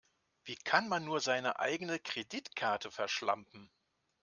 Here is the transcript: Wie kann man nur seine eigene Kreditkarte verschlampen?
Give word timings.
Wie 0.45 0.55
kann 0.55 0.87
man 0.89 1.05
nur 1.05 1.19
seine 1.21 1.59
eigene 1.59 1.99
Kreditkarte 1.99 2.89
verschlampen? 2.89 3.69